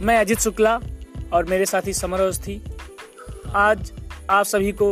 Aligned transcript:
मैं 0.00 0.16
अजित 0.16 0.38
शुक्ला 0.38 0.74
और 1.32 1.44
मेरे 1.44 1.64
साथी 1.66 1.92
समर 1.92 2.20
अवस्थी 2.20 2.54
आज 3.54 3.92
आप 4.30 4.44
सभी 4.44 4.70
को 4.72 4.88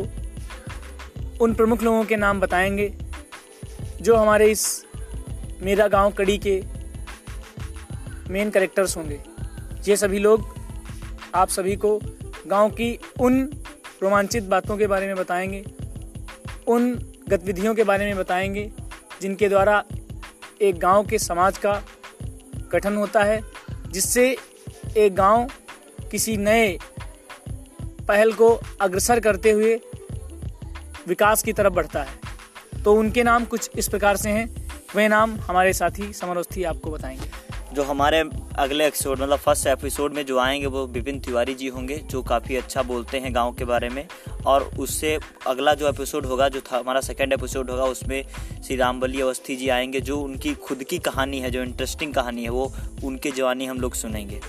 उन 1.41 1.55
प्रमुख 1.55 1.83
लोगों 1.83 2.05
के 2.05 2.17
नाम 2.17 2.41
बताएँगे, 2.41 2.89
जो 4.01 4.17
हमारे 4.17 4.51
इस 4.51 4.85
मेरा 5.63 5.87
गाँव 5.89 6.11
कड़ी 6.13 6.37
के 6.47 6.61
मेन 8.31 8.51
करेक्टर्स 8.51 8.97
होंगे। 8.97 9.21
ये 9.89 9.97
सभी 9.97 10.19
लोग 10.19 10.55
आप 11.35 11.49
सभी 11.49 11.77
को 11.77 11.99
गाँव 12.47 12.71
की 12.71 12.99
उन 13.21 13.43
रोमांचित 14.03 14.45
बातों 14.45 14.77
के 14.77 14.87
बारे 14.87 15.07
में 15.07 15.17
बताएँगे, 15.17 15.65
उन 16.67 16.93
गतिविधियों 17.29 17.75
के 17.75 17.85
बारे 17.85 18.07
में 18.07 18.17
बताएँगे, 18.17 18.71
जिनके 19.23 19.49
द्वारा 19.49 19.83
एक 20.63 20.79
गाँव 20.79 21.07
के 21.07 21.19
समाज 21.19 21.59
का 21.59 21.83
गठन 22.73 22.97
होता 22.97 23.23
है, 23.23 23.41
जिससे 23.91 24.37
एक 24.97 25.15
गाँव 25.15 25.51
किसी 26.11 26.37
नए 26.37 26.79
पहल 28.09 28.33
को 28.33 28.61
अग्रसर 28.81 29.21
करते 29.21 29.51
हुए 29.51 29.81
विकास 31.07 31.43
की 31.43 31.53
तरफ़ 31.53 31.73
बढ़ता 31.73 32.03
है। 32.03 32.19
तो 32.85 32.95
उनके 32.95 33.23
नाम 33.23 33.45
कुछ 33.45 33.71
इस 33.79 33.89
प्रकार 33.89 34.17
से 34.17 34.31
हैं। 34.31 34.73
वे 34.97 35.09
नाम 35.09 35.37
हमारे 35.37 35.73
साथी 35.73 36.13
समरोस्थी 36.13 36.65
आपको 36.65 36.91
बताएँगे। 36.91 37.49
जो 37.73 37.83
हमारे 37.83 38.25
अगले 38.57 38.87
एपिसोड 38.87 39.21
मतलब 39.21 39.39
फ़र्स्ट 39.39 39.67
एपिसोड 39.67 40.15
में 40.15 40.27
जो 40.27 40.39
आएँगे, 40.39 40.67
वो 40.67 40.87
विपिन 40.87 41.21
तिवारी 41.21 41.55
जी 41.55 41.69
होंगे, 41.69 41.99
जो 41.99 42.23
काफ़ी 42.23 42.57
अच्छा 42.57 42.83
बोलते 42.83 43.19
हैं 43.19 43.35
गाँव 43.35 43.53
के 43.53 43.65
बारे 43.65 43.89
में। 43.89 44.09
और 44.47 44.71
उससे 44.79 45.19
अगला 45.47 45.75
जो 45.75 45.89
एपिसोड 45.89 46.27
होगा, 46.27 46.49
जो 46.49 46.61
था, 46.61 46.79
हमारा 46.79 47.01
सेकेंड 47.01 47.33
एपिसोड 47.33 47.71
होगा, 47.71 47.85
उसमें 47.85 48.25
श्री 48.67 48.77
रामबली 48.77 49.21
अवस्थी 49.21 49.57
जी 49.57 49.69
आएँगे, 49.69 50.01
जो 50.01 50.21
उनकी 50.21 50.55
खुद 50.55 50.85
की 50.85 50.99
कहानी 50.99 51.41
है, 51.41 51.51
जो 51.51 51.63
इंटरेस्टिंग 51.63 52.15
कहानी 52.15 52.43
है, 52.43 52.49
वो 52.49 52.73
उनके 53.05 53.31
जवानी 53.31 53.67
हम 53.67 53.81
लोग 53.81 53.95
सुनेंगे। 53.95 54.41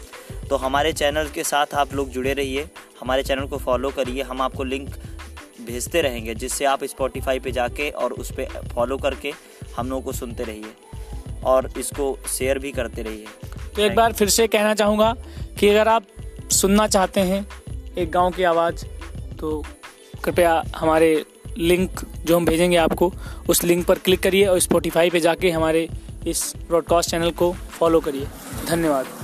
तो 0.50 0.56
हमारे 0.56 0.92
चैनल 0.94 1.28
के 1.28 1.44
साथ 1.44 1.74
आप 1.76 1.94
लोग 1.94 2.10
जुड़े 2.10 2.34
रहिए। 2.34 2.68
हमारे 3.02 3.24
चैनल 3.24 3.48
को 3.48 3.58
फॉलो 3.58 3.90
करिए। 3.90 4.22
हम 4.22 4.42
आपको 4.42 4.64
लिंक 4.64 4.90
भेजते 5.62 6.02
रहेंगे, 6.02 6.36
जिससे 6.36 6.66
आप 6.66 6.84
स्पॉटिफाई 6.84 7.40
पे 7.40 7.52
जाके 7.52 7.90
और 7.90 8.14
उस 8.14 8.32
पर 8.32 8.68
फॉलो 8.76 8.98
करके 8.98 9.34
हम 9.78 9.90
लोगों 9.90 10.02
को 10.02 10.12
सुनते 10.12 10.44
रहिए 10.44 11.42
और 11.44 11.72
इसको 11.78 12.18
शेयर 12.38 12.60
भी 12.60 12.72
करते 12.72 13.02
रहिए। 13.02 13.26
तो 13.76 13.82
एक 13.82 13.96
बार 13.96 14.14
फिर 14.14 14.30
से 14.30 14.48
कहना 14.48 14.74
चाहूँगा 14.74 15.14
कि 15.60 15.70
अगर 15.70 15.88
आप 15.88 16.06
सुनना 16.52 16.88
चाहते 16.88 17.22
हैं 17.22 17.46
एक 17.98 18.12
गाँव 18.12 18.32
की 18.32 18.44
आवाज़ 18.44 18.86
तो 19.40 19.64
कृपया 20.24 20.64
हमारे 20.76 21.26
लिंक 21.58 22.02
जो 22.26 22.36
हम 22.38 22.46
भेजेंगे 22.46 22.78
आपको, 22.78 23.12
उस 23.50 23.64
लिंक 23.64 23.86
पर 23.88 24.00
क्लिक 24.00 24.20
करिए 24.20 24.46
और 24.46 24.60
स्पॉटिफाई 24.60 25.10
पे 25.10 25.20
जाके 25.20 25.52
हमारे 25.52 25.88
इस 26.28 26.54
ब्रॉडकास्ट 26.68 27.12
चैनल 27.12 27.32
को 27.32 27.52
फॉलो 27.80 28.00
करिए। 28.00 28.28
धन्यवाद। 28.68 29.19